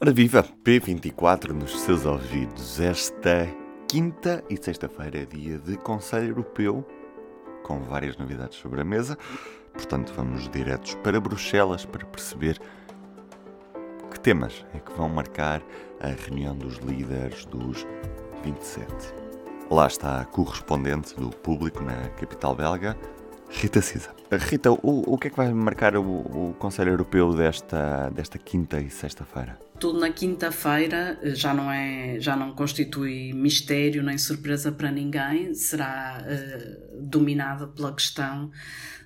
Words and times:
Ora 0.00 0.12
viva, 0.12 0.44
P24 0.64 1.48
nos 1.48 1.80
seus 1.80 2.06
ouvidos. 2.06 2.78
Esta 2.78 3.48
quinta 3.88 4.44
e 4.48 4.56
sexta-feira 4.56 5.22
é 5.22 5.24
dia 5.24 5.58
de 5.58 5.76
Conselho 5.76 6.28
Europeu, 6.28 6.86
com 7.64 7.80
várias 7.80 8.16
novidades 8.16 8.58
sobre 8.58 8.80
a 8.80 8.84
mesa. 8.84 9.18
Portanto, 9.72 10.12
vamos 10.14 10.48
diretos 10.50 10.94
para 11.02 11.20
Bruxelas 11.20 11.84
para 11.84 12.06
perceber 12.06 12.60
que 14.08 14.20
temas 14.20 14.64
é 14.72 14.78
que 14.78 14.92
vão 14.92 15.08
marcar 15.08 15.60
a 15.98 16.06
reunião 16.06 16.56
dos 16.56 16.76
líderes 16.76 17.44
dos 17.46 17.84
27. 18.44 18.86
Lá 19.68 19.88
está 19.88 20.20
a 20.20 20.24
correspondente 20.24 21.16
do 21.16 21.30
público 21.30 21.82
na 21.82 22.08
capital 22.10 22.54
belga, 22.54 22.96
Rita 23.50 23.80
Cisa. 23.80 24.10
Rita, 24.30 24.70
o, 24.70 25.14
o 25.14 25.18
que 25.18 25.28
é 25.28 25.30
que 25.30 25.36
vai 25.36 25.52
marcar 25.52 25.96
o, 25.96 26.02
o 26.02 26.54
Conselho 26.58 26.90
Europeu 26.90 27.34
desta, 27.34 28.10
desta 28.10 28.38
quinta 28.38 28.80
e 28.80 28.90
sexta-feira? 28.90 29.58
Tudo 29.80 30.00
na 30.00 30.10
quinta-feira 30.10 31.18
já 31.34 31.54
não 31.54 31.70
é, 31.70 32.18
já 32.20 32.36
não 32.36 32.52
constitui 32.52 33.32
mistério 33.32 34.02
nem 34.02 34.18
surpresa 34.18 34.70
para 34.70 34.90
ninguém. 34.90 35.54
Será 35.54 36.20
uh, 36.20 37.00
dominada 37.00 37.66
pela 37.68 37.92
questão 37.92 38.50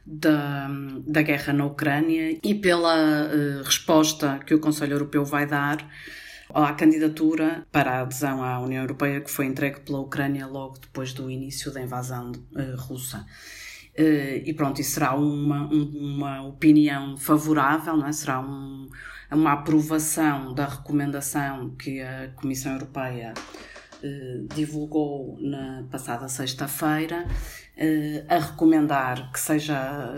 da, 0.05 0.69
da 1.07 1.23
guerra 1.23 1.53
na 1.53 1.67
Ucrânia 1.67 2.39
e 2.43 2.55
pela 2.55 3.27
uh, 3.27 3.63
resposta 3.63 4.41
que 4.45 4.55
o 4.55 4.61
Conselho 4.61 4.95
Europeu 4.95 5.25
vai 5.25 5.47
dar 5.47 5.87
à 6.53 6.73
candidatura 6.73 7.67
para 7.71 7.93
a 7.93 8.01
adesão 8.01 8.43
à 8.43 8.59
União 8.59 8.83
Europeia 8.83 9.21
que 9.21 9.31
foi 9.31 9.47
entregue 9.47 9.81
pela 9.81 10.01
Ucrânia 10.01 10.47
logo 10.47 10.79
depois 10.79 11.13
do 11.13 11.31
início 11.31 11.73
da 11.73 11.81
invasão 11.81 12.33
uh, 12.33 12.77
russa. 12.77 13.25
Uh, 13.99 14.41
e 14.47 14.55
pronto, 14.55 14.81
isso 14.81 14.93
será 14.93 15.15
uma, 15.15 15.67
uma 15.67 16.43
opinião 16.47 17.15
favorável, 17.19 17.95
não 17.95 18.07
é? 18.07 18.13
será 18.13 18.41
um, 18.41 18.89
uma 19.31 19.53
aprovação 19.53 20.55
da 20.55 20.67
recomendação 20.67 21.75
que 21.77 22.01
a 22.01 22.31
Comissão 22.35 22.73
Europeia 22.73 23.35
uh, 24.03 24.55
divulgou 24.55 25.37
na 25.39 25.85
passada 25.91 26.27
sexta-feira, 26.27 27.27
uh, 27.27 28.25
a 28.35 28.39
recomendar 28.39 29.31
que 29.31 29.39
seja 29.39 30.15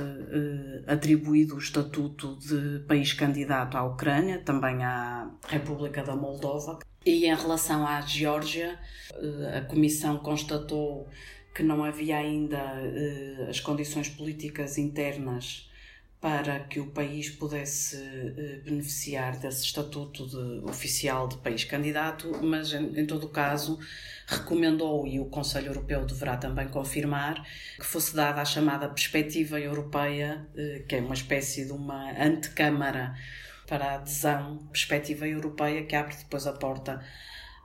atribuído 0.87 1.57
o 1.57 1.59
estatuto 1.59 2.39
de 2.39 2.79
país 2.87 3.13
candidato 3.13 3.77
à 3.77 3.83
Ucrânia, 3.83 4.39
também 4.39 4.85
à 4.85 5.29
República 5.49 6.05
da 6.05 6.15
Moldova. 6.15 6.79
E 7.05 7.27
em 7.27 7.35
relação 7.35 7.85
à 7.85 8.01
Geórgia, 8.03 8.79
a 9.55 9.61
Comissão 9.63 10.17
constatou 10.19 11.09
que 11.55 11.63
não 11.63 11.85
havia 11.85 12.19
ainda 12.19 12.59
uh, 12.59 13.49
as 13.49 13.61
condições 13.61 14.09
políticas 14.09 14.77
internas 14.77 15.71
para 16.21 16.61
que 16.61 16.81
o 16.81 16.87
país 16.87 17.31
pudesse 17.31 17.97
uh, 17.97 18.65
beneficiar 18.65 19.39
desse 19.39 19.65
estatuto 19.65 20.27
de, 20.27 20.65
oficial 20.65 21.29
de 21.29 21.37
país 21.37 21.63
candidato, 21.65 22.33
mas 22.43 22.73
em, 22.73 22.99
em 22.99 23.07
todo 23.07 23.27
o 23.27 23.29
caso 23.29 23.79
recomendou, 24.27 25.07
e 25.07 25.21
o 25.21 25.27
Conselho 25.27 25.69
Europeu 25.69 26.05
deverá 26.05 26.37
também 26.37 26.67
confirmar, 26.69 27.47
que 27.77 27.85
fosse 27.85 28.17
dada 28.17 28.41
a 28.41 28.45
chamada 28.45 28.89
perspectiva 28.89 29.61
europeia, 29.61 30.49
uh, 30.55 30.87
que 30.87 30.97
é 30.97 31.01
uma 31.01 31.15
espécie 31.15 31.67
de 31.67 31.73
uma 31.73 32.11
antecâmara 32.21 33.15
para 33.67 33.85
a 33.85 33.95
adesão, 33.95 34.59
perspectiva 34.73 35.29
europeia, 35.29 35.85
que 35.85 35.95
abre 35.95 36.17
depois 36.17 36.47
a 36.47 36.53
porta 36.53 37.01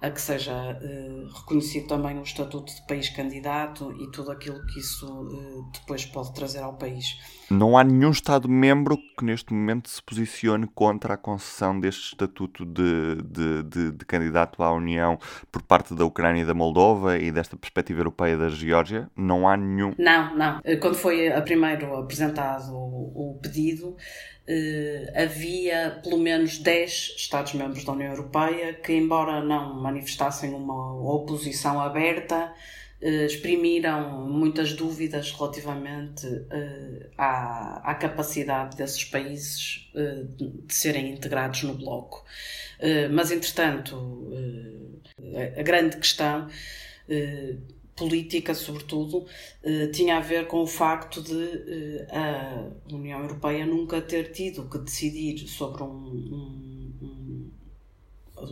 a 0.01 0.09
que 0.09 0.21
seja 0.21 0.53
uh, 0.53 1.39
reconhecido 1.39 1.87
também 1.87 2.17
o 2.17 2.23
estatuto 2.23 2.73
de 2.73 2.87
país 2.87 3.09
candidato 3.09 3.93
e 3.99 4.09
tudo 4.11 4.31
aquilo 4.31 4.65
que 4.67 4.79
isso 4.79 5.05
uh, 5.05 5.71
depois 5.73 6.05
pode 6.05 6.33
trazer 6.33 6.59
ao 6.59 6.73
país. 6.73 7.17
Não 7.49 7.77
há 7.77 7.83
nenhum 7.83 8.11
Estado-membro 8.11 8.97
que 9.17 9.25
neste 9.25 9.53
momento 9.53 9.89
se 9.89 10.01
posicione 10.01 10.67
contra 10.67 11.15
a 11.15 11.17
concessão 11.17 11.79
deste 11.79 12.13
estatuto 12.13 12.65
de, 12.65 13.15
de, 13.23 13.63
de, 13.63 13.91
de, 13.91 14.05
candidato 14.05 14.61
à 14.63 14.71
União 14.71 15.17
por 15.51 15.63
parte 15.63 15.93
da 15.93 16.05
Ucrânia 16.05 16.43
e 16.43 16.45
da 16.45 16.53
Moldova 16.53 17.17
e 17.17 17.31
desta 17.31 17.57
perspectiva 17.57 18.01
europeia 18.01 18.37
da 18.37 18.49
Geórgia? 18.49 19.09
Não 19.17 19.47
há 19.47 19.57
nenhum. 19.57 19.93
Não, 19.97 20.35
não. 20.37 20.61
Eh, 20.63 20.77
quando 20.77 20.95
foi 20.95 21.27
a 21.27 21.41
primeiro 21.41 21.97
apresentado 21.97 22.71
o, 22.71 23.33
o 23.33 23.39
pedido, 23.41 23.97
havia 25.15 25.99
pelo 26.03 26.17
menos 26.17 26.57
10 26.57 27.13
Estados-membros 27.17 27.83
da 27.83 27.91
União 27.93 28.11
Europeia 28.11 28.73
que, 28.73 28.93
embora 28.93 29.43
não 29.43 29.75
manifestassem 29.81 30.53
uma 30.53 30.93
oposição 31.13 31.79
aberta, 31.79 32.53
eh, 33.01 33.25
exprimiram 33.25 34.27
muitas 34.27 34.73
dúvidas 34.73 35.31
relativamente 35.31 36.25
eh, 36.49 37.09
à, 37.17 37.91
à, 37.91 37.95
capacidade 37.95 38.75
desses 38.75 39.03
países 39.05 39.89
de 40.37 40.73
serem 40.73 41.11
integrados 41.11 41.63
no 41.63 41.75
bloco. 41.75 42.25
mas, 43.11 43.31
entretanto, 43.31 44.31
a 45.57 45.61
grande 45.63 45.97
questão 45.97 46.47
política, 47.99 48.55
sobretudo, 48.55 49.25
eh, 49.61 49.87
tinha 49.87 50.17
a 50.17 50.21
ver 50.21 50.47
com 50.47 50.61
o 50.61 50.67
facto 50.67 51.21
de 51.21 51.35
eh, 51.35 52.07
a 52.09 52.95
União 52.95 53.19
Europeia 53.19 53.65
nunca 53.65 54.01
ter 54.01 54.31
tido 54.31 54.69
que 54.69 54.77
decidir 54.79 55.37
sobre 55.39 55.83
um, 55.83 55.87
um, 55.87 56.93
um, 57.01 57.51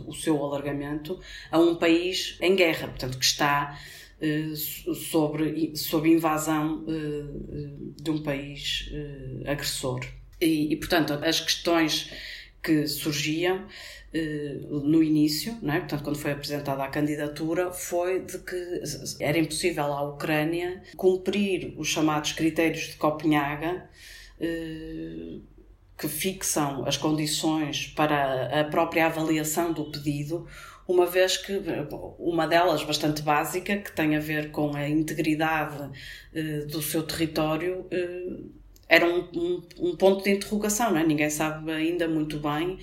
o 0.06 0.14
seu 0.14 0.36
alargamento 0.44 1.18
a 1.50 1.58
um 1.58 1.76
país 1.76 2.36
em 2.42 2.54
guerra, 2.54 2.88
portanto, 2.88 3.18
que 3.18 3.24
está 3.24 3.80
eh, 4.20 4.52
sobre, 5.10 5.74
sob 5.74 6.10
invasão 6.10 6.84
de 7.96 8.10
um 8.10 8.22
país 8.22 8.90
agressor. 9.46 10.00
E, 10.40 10.72
e, 10.72 10.76
portanto, 10.76 11.14
as 11.14 11.40
questões 11.40 12.12
que 12.68 12.86
surgiam 12.86 13.64
eh, 14.12 14.58
no 14.68 15.02
início, 15.02 15.56
é? 15.62 15.78
portanto, 15.78 16.02
quando 16.04 16.18
foi 16.18 16.32
apresentada 16.32 16.84
a 16.84 16.88
candidatura, 16.88 17.72
foi 17.72 18.20
de 18.20 18.38
que 18.40 18.82
era 19.20 19.38
impossível 19.38 19.84
à 19.84 20.02
Ucrânia 20.02 20.82
cumprir 20.94 21.74
os 21.78 21.88
chamados 21.88 22.32
critérios 22.32 22.88
de 22.88 22.96
Copenhaga, 22.96 23.88
eh, 24.38 25.38
que 25.96 26.06
fixam 26.08 26.84
as 26.86 26.98
condições 26.98 27.86
para 27.88 28.60
a 28.60 28.64
própria 28.64 29.06
avaliação 29.06 29.72
do 29.72 29.90
pedido, 29.90 30.46
uma 30.86 31.06
vez 31.06 31.38
que 31.38 31.60
uma 32.18 32.46
delas 32.46 32.84
bastante 32.84 33.22
básica, 33.22 33.78
que 33.78 33.92
tem 33.92 34.14
a 34.14 34.20
ver 34.20 34.50
com 34.50 34.76
a 34.76 34.86
integridade 34.86 35.90
eh, 36.34 36.66
do 36.66 36.82
seu 36.82 37.02
território, 37.02 37.86
era 38.88 39.06
um, 39.06 39.28
um, 39.34 39.62
um, 39.78 39.96
ponto 39.96 40.24
de 40.24 40.30
interrogação, 40.30 40.90
não 40.90 40.98
é? 40.98 41.04
Ninguém 41.04 41.28
sabe 41.28 41.70
ainda 41.70 42.08
muito 42.08 42.38
bem 42.38 42.78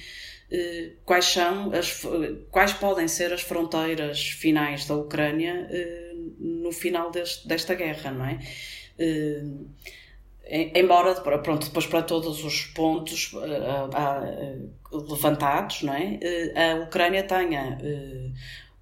eh, 0.51 0.91
quais 1.03 1.25
são 1.25 1.71
as, 1.73 2.05
quais 2.51 2.73
podem 2.73 3.07
ser 3.07 3.33
as 3.33 3.41
fronteiras 3.41 4.21
finais 4.29 4.85
da 4.85 4.95
Ucrânia 4.95 5.67
eh, 5.71 6.13
no 6.39 6.71
final 6.71 7.09
deste, 7.09 7.47
desta 7.47 7.73
guerra, 7.73 8.11
não 8.11 8.25
é? 8.25 8.39
Eh, 8.99 9.43
embora, 10.75 11.15
pronto, 11.15 11.65
depois 11.65 11.87
para 11.87 12.03
todos 12.03 12.43
os 12.43 12.65
pontos 12.65 13.33
levantados, 14.91 15.81
não 15.81 15.93
é? 15.93 16.19
A 16.55 16.83
Ucrânia 16.83 17.23
tenha 17.23 17.79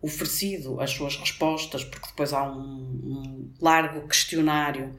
oferecido 0.02 0.82
as 0.82 0.92
suas 0.92 1.16
respostas, 1.16 1.86
porque 1.86 2.08
depois 2.08 2.34
há 2.34 2.44
um, 2.44 2.60
um 2.60 3.54
largo 3.62 4.06
questionário 4.10 4.94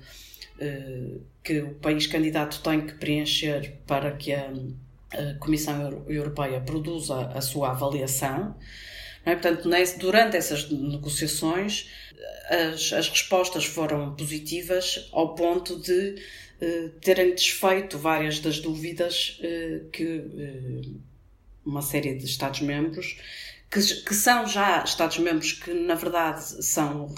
que 1.43 1.61
o 1.61 1.75
país 1.75 2.07
candidato 2.07 2.61
tem 2.63 2.87
que 2.87 2.95
preencher 2.95 3.79
para 3.87 4.13
que 4.13 4.33
a 4.33 4.53
a 5.15 5.35
Comissão 5.39 6.05
Europeia 6.09 6.61
produza 6.61 7.29
a 7.29 7.41
sua 7.41 7.71
avaliação. 7.71 8.55
É? 9.25 9.35
Portanto, 9.35 9.69
durante 9.99 10.37
essas 10.37 10.69
negociações, 10.71 11.89
as, 12.49 12.93
as 12.93 13.09
respostas 13.09 13.65
foram 13.65 14.15
positivas 14.15 15.09
ao 15.13 15.35
ponto 15.35 15.81
de 15.81 16.17
uh, 16.61 16.89
terem 17.01 17.35
desfeito 17.35 17.99
várias 17.99 18.41
das 18.41 18.61
dúvidas 18.61 19.41
uh, 19.41 19.89
que 19.91 20.05
uh, 20.05 21.01
uma 21.65 21.81
série 21.81 22.15
de 22.15 22.27
Estados-membros, 22.27 23.17
que, 23.71 23.81
que, 23.81 24.15
são 24.15 24.47
já 24.47 24.85
Estados-membros 24.85 25.53
que, 25.53 25.73
na 25.73 25.95
verdade, 25.95 26.43
são, 26.65 27.13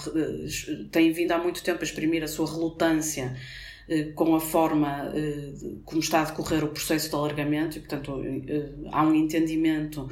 têm 0.91 1.11
vindo 1.11 1.31
há 1.31 1.37
muito 1.37 1.63
tempo 1.63 1.81
a 1.81 1.83
exprimir 1.83 2.23
a 2.23 2.27
sua 2.27 2.49
relutância 2.51 3.35
eh, 3.89 4.11
com 4.15 4.35
a 4.35 4.39
forma 4.39 5.11
eh, 5.15 5.53
como 5.85 6.01
está 6.01 6.21
a 6.21 6.25
decorrer 6.25 6.63
o 6.63 6.69
processo 6.69 7.09
de 7.09 7.15
alargamento 7.15 7.77
e, 7.77 7.79
portanto, 7.79 8.21
eh, 8.47 8.69
há 8.91 9.03
um 9.03 9.13
entendimento 9.13 10.09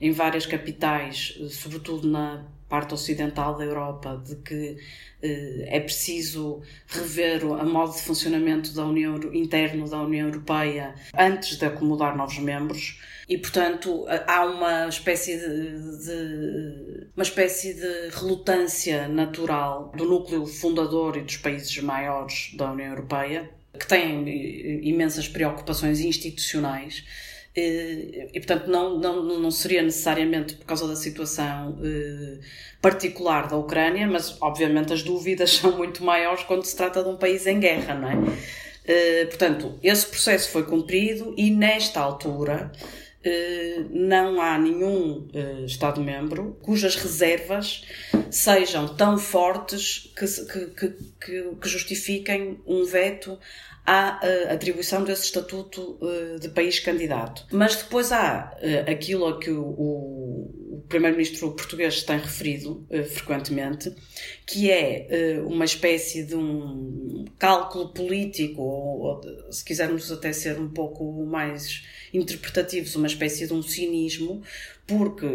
em 0.00 0.12
várias 0.12 0.46
capitais, 0.46 1.38
sobretudo 1.50 2.08
na 2.08 2.46
parte 2.68 2.94
ocidental 2.94 3.56
da 3.56 3.64
Europa, 3.64 4.22
de 4.24 4.36
que 4.36 4.76
é 5.20 5.80
preciso 5.80 6.62
rever 6.86 7.42
a 7.44 7.64
modo 7.64 7.92
de 7.92 8.02
funcionamento 8.02 8.72
da 8.72 8.84
União 8.84 9.18
interno 9.32 9.88
da 9.88 10.00
União 10.00 10.28
Europeia 10.28 10.94
antes 11.16 11.56
de 11.56 11.64
acomodar 11.64 12.16
novos 12.16 12.38
membros. 12.38 13.00
E 13.28 13.36
portanto 13.36 14.06
há 14.26 14.44
uma 14.44 14.88
espécie 14.88 15.36
de, 15.36 16.06
de, 16.06 17.08
uma 17.16 17.22
espécie 17.22 17.74
de 17.74 18.10
relutância 18.16 19.08
natural 19.08 19.92
do 19.96 20.04
núcleo 20.04 20.46
fundador 20.46 21.16
e 21.16 21.22
dos 21.22 21.36
países 21.36 21.76
maiores 21.78 22.54
da 22.54 22.70
União 22.70 22.88
Europeia 22.88 23.50
que 23.78 23.86
têm 23.86 24.88
imensas 24.88 25.28
preocupações 25.28 26.00
institucionais 26.00 27.04
e, 27.56 28.30
portanto, 28.34 28.68
não, 28.68 28.98
não, 28.98 29.40
não 29.40 29.50
seria 29.50 29.82
necessariamente 29.82 30.54
por 30.54 30.66
causa 30.66 30.86
da 30.86 30.94
situação 30.94 31.78
eh, 31.82 32.38
particular 32.80 33.48
da 33.48 33.56
Ucrânia, 33.56 34.06
mas 34.06 34.36
obviamente 34.40 34.92
as 34.92 35.02
dúvidas 35.02 35.50
são 35.58 35.76
muito 35.76 36.04
maiores 36.04 36.44
quando 36.44 36.64
se 36.64 36.76
trata 36.76 37.02
de 37.02 37.08
um 37.08 37.16
país 37.16 37.46
em 37.46 37.58
guerra, 37.58 37.94
não 37.94 38.08
é? 38.08 38.16
Eh, 38.84 39.26
portanto, 39.26 39.78
esse 39.82 40.06
processo 40.06 40.50
foi 40.50 40.64
cumprido 40.64 41.34
e 41.36 41.50
nesta 41.50 42.00
altura 42.00 42.72
eh, 43.22 43.84
não 43.90 44.40
há 44.40 44.56
nenhum 44.56 45.28
eh, 45.34 45.64
Estado-membro 45.66 46.56
cujas 46.62 46.96
reservas 46.96 47.84
sejam 48.30 48.94
tão 48.94 49.18
fortes 49.18 50.10
que, 50.16 50.26
que, 50.26 50.94
que, 51.20 51.56
que 51.60 51.68
justifiquem 51.68 52.60
um 52.66 52.84
veto 52.84 53.38
à 53.88 54.20
uh, 54.22 54.52
atribuição 54.52 55.02
desse 55.02 55.24
estatuto 55.24 55.98
uh, 56.02 56.38
de 56.38 56.50
país 56.50 56.78
candidato. 56.78 57.46
Mas 57.50 57.74
depois 57.74 58.12
há 58.12 58.54
uh, 58.60 58.90
aquilo 58.90 59.26
a 59.26 59.40
que 59.40 59.50
o, 59.50 60.84
primeiro-ministro 60.90 61.52
português 61.52 62.02
tem 62.02 62.18
referido 62.18 62.86
frequentemente, 63.10 63.94
que 64.46 64.70
é 64.70 65.38
uma 65.44 65.66
espécie 65.66 66.24
de 66.24 66.34
um 66.34 67.26
cálculo 67.38 67.90
político, 67.92 68.62
ou, 68.62 69.20
se 69.50 69.62
quisermos 69.62 70.10
até 70.10 70.32
ser 70.32 70.58
um 70.58 70.70
pouco 70.70 71.26
mais 71.26 71.82
interpretativos, 72.14 72.96
uma 72.96 73.06
espécie 73.06 73.46
de 73.46 73.52
um 73.52 73.62
cinismo, 73.62 74.42
porque 74.86 75.26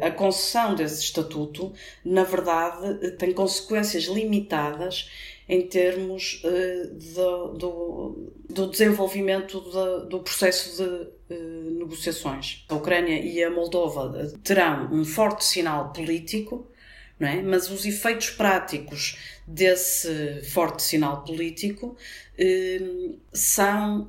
a 0.00 0.10
concessão 0.10 0.74
desse 0.74 1.02
estatuto, 1.02 1.74
na 2.02 2.24
verdade, 2.24 3.10
tem 3.18 3.30
consequências 3.30 4.04
limitadas 4.04 5.10
em 5.48 5.66
termos 5.68 6.42
uh, 6.44 6.94
do, 7.14 7.48
do, 7.52 8.32
do, 8.48 8.66
desenvolvimento 8.70 9.60
de, 9.60 10.08
do 10.08 10.20
processo 10.20 10.82
de 10.82 11.34
uh, 11.34 11.70
negociações. 11.78 12.64
A 12.68 12.74
Ucrânia 12.74 13.20
e 13.20 13.42
a 13.42 13.50
Moldova 13.50 14.14
eh, 14.18 14.38
terão 14.42 14.90
um 14.92 15.04
forte 15.04 15.44
sinal 15.44 15.92
político, 15.92 16.66
não 17.18 17.28
é? 17.28 17.42
mas 17.42 17.70
os 17.70 17.84
efeitos 17.84 18.30
práticos 18.30 19.18
desse 19.46 20.42
forte 20.50 20.82
sinal 20.82 21.22
político 21.24 21.96
uh, 22.38 23.18
são 23.32 24.08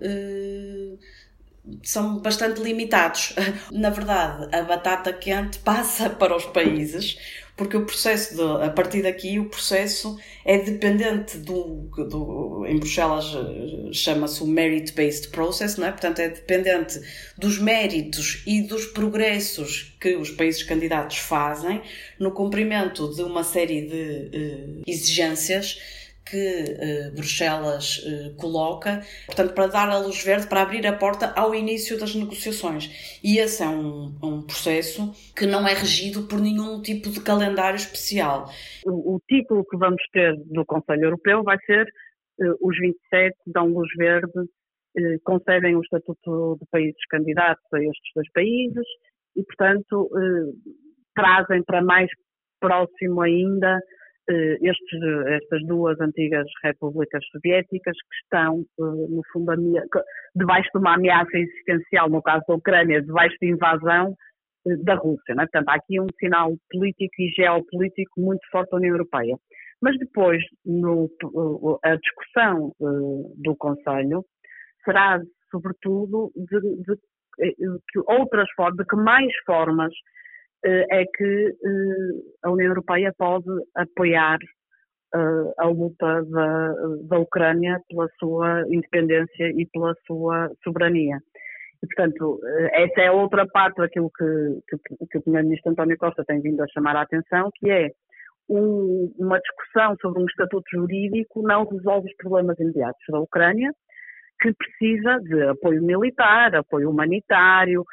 são 1.83 2.19
bastante 2.19 2.62
limitados. 2.62 3.33
Na 3.71 3.89
verdade, 3.89 4.56
a 4.56 4.62
batata 4.62 5.12
quente 5.13 5.59
passa 5.59 6.09
para 6.12 6.35
os 6.35 6.45
países 6.45 7.17
porque 7.56 7.77
o 7.77 7.85
processo, 7.85 8.35
de, 8.35 8.65
a 8.65 8.69
partir 8.69 9.01
daqui, 9.01 9.39
o 9.39 9.45
processo 9.45 10.17
é 10.44 10.57
dependente 10.57 11.38
do, 11.38 11.89
do 12.09 12.65
em 12.67 12.77
Bruxelas 12.77 13.33
eh, 13.33 13.94
chama-se 13.94 14.44
o 14.44 14.47
merit-based 14.47 15.29
process, 15.29 15.77
não 15.77 15.88
é? 15.88 15.91
Portanto, 15.91 16.19
é 16.19 16.29
dependente 16.29 17.00
dos 17.38 17.57
méritos 17.57 18.44
e 18.45 18.62
dos 18.62 18.85
progressos 18.88 19.95
que 20.01 20.17
os 20.17 20.31
países 20.31 20.63
candidatos 20.63 21.17
fazem 21.17 21.81
no 22.19 22.31
cumprimento 22.31 23.13
de 23.13 23.21
uma 23.21 23.44
série 23.44 23.83
de 23.83 24.38
uh, 24.38 24.83
exigências 24.85 25.79
que 26.25 26.63
uh, 26.63 27.16
Bruxelas 27.16 28.00
uh, 28.00 28.36
coloca, 28.36 29.01
portanto, 29.27 29.54
para 29.54 29.68
dar 29.68 29.89
a 29.89 30.00
luz 30.00 30.24
verde, 30.24 30.48
para 30.48 30.63
abrir 30.63 30.86
a 30.88 30.98
porta 30.98 31.31
ao 31.39 31.54
início 31.54 32.00
das 32.00 32.16
negociações. 32.16 33.19
E 33.24 33.38
esse 33.38 33.62
é 33.62 33.68
um, 33.68 34.18
um 34.24 34.42
processo 34.42 35.13
que 35.36 35.45
não 35.45 35.68
é 35.68 35.74
regido 35.74 36.27
por 36.27 36.39
nenhum 36.42 36.81
tipo 36.81 37.10
de 37.10 37.22
calendário 37.22 37.77
especial. 37.77 38.50
O, 38.86 39.16
o 39.16 39.22
título 39.30 39.63
que 39.66 39.77
vamos 39.77 40.01
ter 40.12 40.36
do 40.45 40.66
Conselho 40.66 41.04
Europeu 41.04 41.44
vai 41.44 41.57
ser 41.66 41.86
uh, 42.42 42.68
os 42.68 42.77
27 42.80 43.38
dão 43.48 43.68
luz 43.68 43.89
verde, 43.98 44.50
concedem 45.25 45.75
o 45.75 45.81
estatuto 45.81 46.57
de 46.57 46.66
países 46.72 47.06
candidatos 47.10 47.66
a 47.74 47.80
estes 47.80 48.12
dois 48.16 48.31
países 48.31 48.86
e, 49.36 49.44
portanto, 49.44 50.10
trazem 51.13 51.62
para 51.63 51.83
mais 51.83 52.10
próximo 52.62 53.19
ainda 53.19 53.77
estes, 54.30 55.01
estas 55.27 55.66
duas 55.66 56.00
antigas 56.00 56.48
repúblicas 56.63 57.24
soviéticas 57.31 57.95
que 57.95 58.16
estão, 58.24 58.62
eh, 58.80 59.07
no 59.10 59.22
fundo, 59.31 59.51
debaixo 60.36 60.69
de 60.74 60.80
uma 60.80 60.95
ameaça 60.95 61.38
existencial, 61.38 62.10
no 62.10 62.22
caso 62.22 62.44
da 62.48 62.56
Ucrânia, 62.56 63.01
debaixo 63.01 63.36
de 63.42 63.50
invasão 63.50 64.16
eh, 64.68 64.75
da 64.83 64.95
Rússia. 64.95 65.36
Não 65.36 65.44
é? 65.44 65.48
Portanto, 65.48 65.69
há 65.69 65.75
aqui 65.75 66.00
um 66.00 66.07
sinal 66.19 66.54
político 66.72 67.13
e 67.19 67.30
geopolítico 67.30 68.19
muito 68.19 68.42
forte 68.51 68.72
da 68.72 68.77
União 68.77 68.94
Europeia. 68.94 69.38
Mas 69.81 69.98
depois, 70.00 70.42
no, 70.66 71.10
a 71.83 71.95
discussão 71.98 72.72
do 72.80 73.56
Conselho 73.57 74.24
será, 74.83 75.19
sobretudo, 75.51 76.31
de, 76.36 76.60
de, 76.60 76.95
de 77.56 78.00
outras 78.07 78.50
formas, 78.56 78.77
de 78.77 78.86
que 78.86 78.95
mais 78.95 79.31
formas 79.45 79.92
eh, 79.94 80.25
é 80.67 81.06
que 81.06 81.47
eh, 81.47 82.21
a 82.44 82.51
União 82.51 82.69
Europeia 82.69 83.13
pode 83.17 83.50
apoiar 83.75 84.38
eh, 85.13 85.53
a 85.57 85.67
luta 85.67 86.23
da, 86.25 86.73
da 87.07 87.19
Ucrânia 87.19 87.79
pela 87.89 88.07
sua 88.19 88.63
independência 88.69 89.50
e 89.50 89.65
pela 89.71 89.94
sua 90.07 90.50
soberania. 90.63 91.17
E, 91.83 91.88
portanto, 91.88 92.39
essa 92.71 93.01
é 93.01 93.12
outra 93.12 93.45
parte 93.47 93.77
daquilo 93.77 94.09
que, 94.17 94.59
que, 94.69 95.06
que 95.07 95.17
o 95.17 95.21
Primeiro-Ministro 95.21 95.71
António 95.71 95.97
Costa 95.97 96.23
tem 96.25 96.41
vindo 96.41 96.62
a 96.62 96.67
chamar 96.67 96.95
a 96.95 97.01
atenção, 97.01 97.50
que 97.56 97.69
é 97.69 97.89
um, 98.50 99.13
uma 99.17 99.39
discussão 99.39 99.95
sobre 100.01 100.21
um 100.21 100.25
estatuto 100.25 100.65
jurídico 100.71 101.41
não 101.41 101.65
resolve 101.65 102.07
os 102.07 102.15
problemas 102.17 102.59
imediatos 102.59 103.03
da 103.09 103.19
Ucrânia, 103.19 103.71
que 104.39 104.53
precisa 104.53 105.19
de 105.21 105.44
apoio 105.44 105.81
militar, 105.81 106.56
apoio 106.56 106.89
humanitário, 106.89 107.83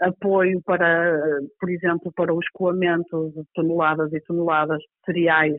apoio 0.00 0.60
para, 0.62 1.18
por 1.58 1.70
exemplo, 1.70 2.12
para 2.14 2.34
o 2.34 2.40
escoamento 2.40 3.32
de 3.34 3.42
toneladas 3.54 4.12
e 4.12 4.20
toneladas 4.20 4.78
de 4.78 5.04
cereais 5.04 5.56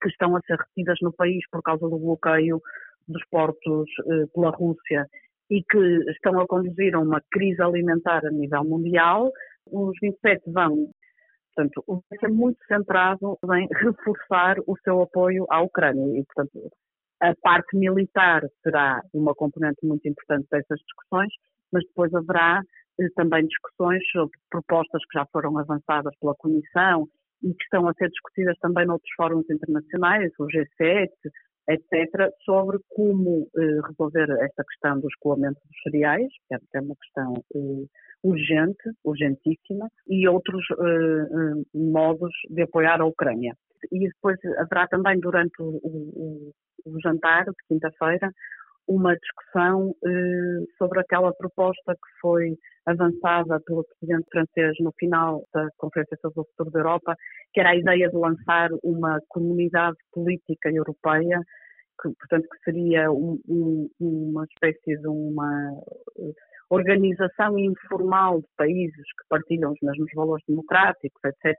que 0.00 0.08
estão 0.08 0.36
a 0.36 0.40
ser 0.40 0.56
retidas 0.56 0.98
no 1.02 1.12
país 1.12 1.42
por 1.50 1.62
causa 1.62 1.88
do 1.88 1.98
bloqueio 1.98 2.60
dos 3.08 3.22
portos 3.30 3.88
eh, 4.06 4.26
pela 4.34 4.50
Rússia 4.50 5.06
e 5.50 5.62
que 5.62 6.10
estão 6.10 6.38
a 6.40 6.46
conduzir 6.46 6.94
a 6.94 7.00
uma 7.00 7.20
crise 7.30 7.60
alimentar 7.60 8.24
a 8.24 8.30
nível 8.30 8.64
mundial, 8.64 9.32
os 9.66 9.96
27 10.00 10.50
vão, 10.52 10.88
portanto, 11.54 12.04
vai 12.08 12.18
ser 12.20 12.28
muito 12.28 12.58
centrado 12.66 13.36
em 13.56 13.66
reforçar 13.74 14.58
o 14.66 14.76
seu 14.84 15.02
apoio 15.02 15.44
à 15.50 15.60
Ucrânia 15.60 16.18
e, 16.18 16.24
portanto, 16.24 16.70
a 17.20 17.34
parte 17.42 17.76
militar 17.76 18.42
será 18.62 19.02
uma 19.12 19.34
componente 19.34 19.84
muito 19.84 20.08
importante 20.08 20.46
dessas 20.50 20.78
discussões, 20.78 21.32
mas 21.72 21.84
depois 21.84 22.14
haverá 22.14 22.62
também 23.14 23.46
discussões 23.46 24.02
sobre 24.10 24.36
propostas 24.50 25.02
que 25.06 25.18
já 25.18 25.26
foram 25.32 25.56
avançadas 25.58 26.14
pela 26.20 26.34
Comissão 26.34 27.06
e 27.42 27.54
que 27.54 27.64
estão 27.64 27.88
a 27.88 27.94
ser 27.94 28.08
discutidas 28.08 28.58
também 28.58 28.86
noutros 28.86 29.10
fóruns 29.16 29.48
internacionais, 29.50 30.30
o 30.38 30.46
G7, 30.46 31.08
etc., 31.68 32.30
sobre 32.44 32.78
como 32.88 33.48
eh, 33.56 33.80
resolver 33.86 34.28
esta 34.42 34.64
questão 34.64 35.00
do 35.00 35.08
escoamento 35.08 35.60
dos 35.66 35.82
cereais, 35.82 36.28
que 36.48 36.54
é 36.76 36.80
uma 36.80 36.96
questão 36.96 37.34
eh, 37.54 37.86
urgente, 38.22 38.90
urgentíssima, 39.04 39.88
e 40.08 40.28
outros 40.28 40.64
eh, 40.70 41.62
modos 41.74 42.32
de 42.50 42.62
apoiar 42.62 43.00
a 43.00 43.06
Ucrânia. 43.06 43.54
E 43.90 44.08
depois 44.08 44.36
haverá 44.58 44.86
também 44.88 45.18
durante 45.20 45.62
o, 45.62 45.80
o, 45.82 46.52
o 46.84 47.00
jantar 47.00 47.44
de 47.44 47.52
quinta-feira 47.68 48.30
uma 48.90 49.14
discussão 49.14 49.94
eh, 50.04 50.64
sobre 50.76 50.98
aquela 50.98 51.32
proposta 51.32 51.94
que 51.94 52.20
foi 52.20 52.58
avançada 52.84 53.60
pelo 53.64 53.84
presidente 53.84 54.26
francês 54.32 54.76
no 54.80 54.92
final 54.98 55.44
da 55.54 55.68
Conferência 55.76 56.18
sobre 56.20 56.40
o 56.40 56.44
Futuro 56.44 56.72
da 56.72 56.80
Europa, 56.80 57.14
que 57.52 57.60
era 57.60 57.70
a 57.70 57.76
ideia 57.76 58.08
de 58.08 58.16
lançar 58.16 58.68
uma 58.82 59.20
comunidade 59.28 59.96
política 60.12 60.70
europeia, 60.70 61.40
que, 62.02 62.10
portanto, 62.18 62.48
que 62.50 62.64
seria 62.64 63.12
um, 63.12 63.38
um, 63.48 63.88
uma 64.00 64.44
espécie 64.44 65.00
de 65.00 65.06
uma 65.06 65.70
eh, 66.18 66.32
organização 66.68 67.56
informal 67.60 68.40
de 68.40 68.48
países 68.56 68.96
que 68.96 69.28
partilham 69.28 69.70
os 69.70 69.78
mesmos 69.80 70.10
valores 70.16 70.44
democráticos, 70.48 71.20
etc., 71.24 71.56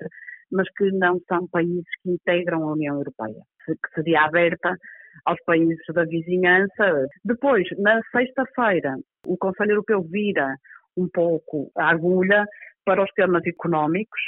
mas 0.52 0.68
que 0.78 0.92
não 0.92 1.18
são 1.30 1.48
países 1.48 1.88
que 2.04 2.12
integram 2.12 2.64
a 2.64 2.74
União 2.74 2.98
Europeia, 2.98 3.42
que 3.66 3.94
seria 3.96 4.24
aberta 4.24 4.76
aos 5.26 5.40
países 5.46 5.86
da 5.94 6.04
vizinhança. 6.06 7.08
Depois, 7.24 7.68
na 7.78 8.02
sexta-feira, 8.12 8.96
o 9.26 9.38
Conselho 9.38 9.72
Europeu 9.72 10.02
vira 10.04 10.56
um 10.98 11.08
pouco 11.10 11.72
a 11.78 11.90
agulha 11.90 12.46
para 12.86 13.04
os 13.04 13.12
temas 13.12 13.46
económicos. 13.46 14.20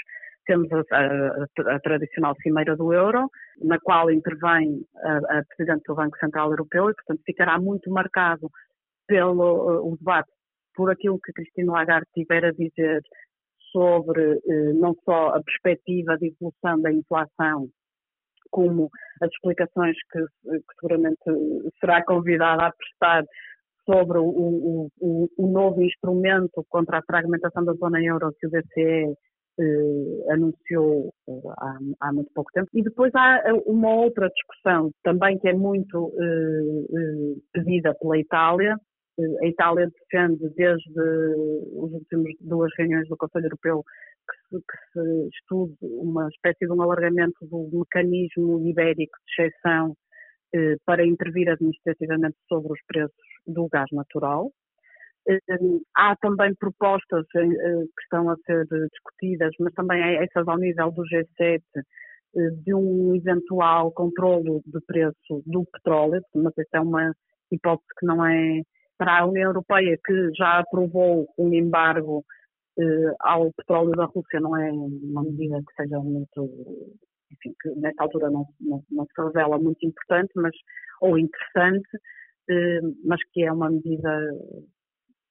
Temos 0.46 0.70
a, 0.72 0.98
a, 0.98 1.76
a 1.76 1.80
tradicional 1.80 2.36
Cimeira 2.42 2.76
do 2.76 2.94
Euro, 2.94 3.30
na 3.62 3.80
qual 3.80 4.12
intervém 4.12 4.82
a, 4.98 5.18
a, 5.40 5.44
Presidente 5.56 5.84
do 5.88 5.96
Banco 5.96 6.18
Central 6.18 6.52
Europeu 6.52 6.90
e, 6.90 6.94
portanto, 6.94 7.22
ficará 7.26 7.58
muito 7.60 7.90
marcado 7.90 8.50
pelo 9.08 9.80
uh, 9.80 9.94
o 9.94 9.98
debate 9.98 10.30
por 10.76 10.92
aquilo 10.92 11.20
que 11.20 11.32
Cristina 11.34 11.72
Lagarde 11.72 12.08
tiver 12.14 12.46
a 12.46 12.52
dizer 12.52 13.02
sobre 13.72 14.34
uh, 14.34 14.74
não 14.80 14.94
só 15.06 15.30
a 15.30 15.42
perspectiva 15.42 16.18
de 16.18 16.28
evolução 16.28 16.82
da 16.82 16.92
inflação 16.92 17.70
como 18.54 18.90
as 19.20 19.30
explicações 19.32 19.98
que, 20.12 20.20
que 20.20 20.76
seguramente 20.80 21.18
será 21.80 22.04
convidada 22.06 22.68
a 22.68 22.72
prestar 22.72 23.24
sobre 23.86 24.20
o, 24.20 24.24
o, 24.24 24.90
o, 25.02 25.30
o, 25.38 25.48
novo 25.48 25.82
instrumento 25.82 26.64
contra 26.70 27.00
a 27.00 27.04
fragmentação 27.04 27.66
da 27.66 27.74
zona 27.74 28.02
euro 28.02 28.32
que 28.40 28.48
o 28.48 28.50
BCE 28.50 29.18
eh, 29.60 30.34
anunciou 30.34 31.14
eh, 31.28 31.32
há, 31.58 31.78
há, 32.02 32.14
muito 32.14 32.32
pouco 32.34 32.52
tempo. 32.54 32.70
E 32.74 32.84
depois 32.84 33.12
há 33.16 33.42
eh, 33.46 33.54
uma 33.66 33.94
outra 33.94 34.30
discussão 34.30 34.92
também 35.04 35.38
que 35.40 35.50
é 35.50 35.54
muito 35.54 36.14
eh, 36.18 36.98
eh 36.98 37.36
pedida 37.52 37.94
pela 38.00 38.18
Itália. 38.18 38.78
A 39.44 39.48
Itália 39.48 39.88
defende 39.88 40.50
desde 40.56 41.00
as 41.00 41.92
últimas 41.92 42.34
duas 42.42 42.72
reuniões 42.78 43.08
do 43.08 43.18
Conselho 43.18 43.46
Europeu 43.46 43.84
que 44.28 44.58
se, 44.58 44.64
que 44.64 44.78
se 44.94 45.28
estude 45.38 45.76
uma 45.82 46.28
espécie 46.30 46.66
de 46.66 46.72
um 46.72 46.82
alargamento 46.82 47.46
do 47.48 47.70
mecanismo 47.80 48.60
ibérico 48.68 49.18
de 49.26 49.44
exceção 49.44 49.96
eh, 50.56 50.76
para 50.86 51.06
intervir 51.06 51.50
administrativamente 51.50 52.38
sobre 52.48 52.74
os 52.74 52.80
preços 52.86 53.16
do 53.48 53.68
gás 53.70 53.90
natural. 53.92 54.52
Eh, 55.28 55.40
há 55.96 56.16
também 56.18 56.54
propostas 56.56 57.26
eh, 57.36 57.48
que 57.48 58.04
estão 58.04 58.30
a 58.30 58.36
ser 58.46 58.66
discutidas, 58.92 59.52
mas 59.60 59.74
também 59.74 60.02
essas 60.18 60.48
ao 60.48 60.58
nível 60.58 60.92
do 60.92 61.04
G7, 61.04 61.62
de 62.64 62.74
um 62.74 63.16
eventual 63.16 63.92
controlo 63.92 64.62
de 64.66 64.80
preço 64.88 65.44
do 65.46 65.66
petróleo, 65.72 66.20
mas 66.34 66.52
essa 66.58 66.78
é 66.78 66.80
uma 66.80 67.14
hipótese 67.52 67.88
que 68.00 68.08
não 68.08 68.26
é 68.26 68.62
para 68.98 69.20
a 69.20 69.26
União 69.26 69.50
Europeia, 69.50 69.98
que 70.04 70.32
já 70.36 70.60
aprovou 70.60 71.28
um 71.38 71.54
embargo 71.54 72.24
ao 73.20 73.52
petróleo 73.54 73.92
da 73.92 74.06
Rússia, 74.06 74.40
não 74.40 74.58
é 74.58 74.72
uma 74.72 75.24
medida 75.24 75.60
que 75.60 75.76
seja 75.76 76.00
muito 76.00 76.50
enfim, 77.34 77.54
que 77.62 77.70
nesta 77.80 78.04
altura 78.04 78.30
não, 78.30 78.46
não, 78.60 78.84
não, 78.92 79.06
se 79.06 79.22
revela 79.22 79.58
muito 79.58 79.86
importante, 79.86 80.32
mas, 80.36 80.54
ou 81.02 81.18
interessante, 81.18 81.90
eh, 82.50 82.82
mas 83.06 83.20
que 83.32 83.44
é 83.44 83.52
uma 83.52 83.70
medida 83.70 84.30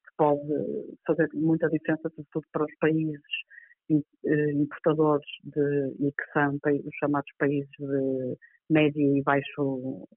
que 0.05 0.15
pode 0.17 0.41
fazer 1.05 1.29
muita 1.33 1.69
diferença, 1.69 2.09
sobretudo 2.09 2.45
para 2.51 2.65
os 2.65 2.75
países 2.79 3.21
eh, 3.89 4.51
importadores 4.53 5.27
de, 5.43 6.07
e 6.07 6.11
que 6.11 6.31
são 6.33 6.55
os 6.55 6.95
chamados 6.99 7.31
países 7.37 7.69
de 7.79 8.37
médio 8.69 9.17
e 9.17 9.23
baixo 9.23 10.07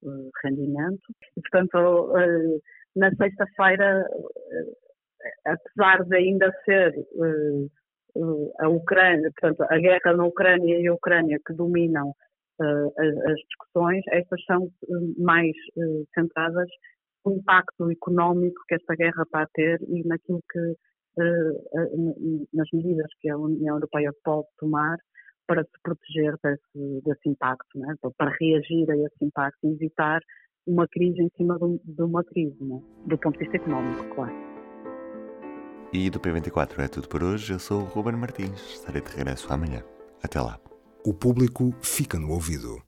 rendimento. 0.43 1.03
E, 1.35 1.41
portanto, 1.41 2.13
na 2.95 3.11
sexta-feira, 3.15 4.05
apesar 5.45 6.03
de 6.05 6.15
ainda 6.15 6.51
ser 6.65 6.93
a 8.59 8.69
Ucrânia, 8.69 9.31
portanto, 9.39 9.61
a 9.69 9.77
guerra 9.77 10.13
na 10.15 10.25
Ucrânia 10.25 10.79
e 10.79 10.87
a 10.87 10.93
Ucrânia 10.93 11.39
que 11.45 11.53
dominam 11.53 12.09
uh, 12.09 12.93
as, 12.97 13.17
as, 13.29 13.37
discussões, 13.47 14.03
estas 14.11 14.43
são 14.45 14.63
uh, 14.63 15.23
mais 15.23 15.55
uh, 15.77 16.05
centradas 16.13 16.67
no 17.25 17.33
impacto 17.33 17.91
económico 17.91 18.61
que 18.67 18.75
esta 18.75 18.95
guerra 18.95 19.23
está 19.23 19.41
a 19.41 19.47
ter 19.53 19.79
e 19.87 20.07
naquilo 20.07 20.41
que, 20.51 20.75
nas 22.53 22.67
medidas 22.71 23.07
que 23.19 23.29
a 23.29 23.37
União 23.37 23.75
Europeia 23.75 24.11
pode 24.23 24.47
tomar 24.59 24.97
para 25.45 25.63
se 25.63 25.71
proteger 25.83 26.35
desse, 26.43 27.01
desse 27.03 27.29
impacto, 27.29 27.79
né? 27.79 27.95
para 28.17 28.31
reagir 28.39 28.89
a 28.91 28.95
esse 28.95 29.25
impacto 29.25 29.57
e 29.63 29.73
evitar 29.73 30.21
uma 30.67 30.87
crise 30.87 31.21
em 31.21 31.29
cima 31.35 31.57
de 31.57 32.01
uma 32.01 32.23
crise, 32.23 32.63
né? 32.63 32.81
do 33.07 33.17
ponto 33.17 33.33
de 33.33 33.39
vista 33.39 33.57
económico, 33.57 34.15
claro. 34.15 34.46
E 35.93 36.09
do 36.09 36.19
P24 36.19 36.79
é 36.79 36.87
tudo 36.87 37.07
por 37.07 37.23
hoje. 37.23 37.53
Eu 37.53 37.59
sou 37.59 37.81
o 37.81 37.85
Ruben 37.85 38.17
Martins. 38.17 38.59
Estarei 38.73 39.01
de 39.01 39.09
regresso 39.09 39.51
amanhã. 39.51 39.83
Até 40.21 40.41
lá. 40.41 40.59
O 41.05 41.13
público 41.13 41.73
fica 41.81 42.19
no 42.19 42.31
ouvido. 42.31 42.81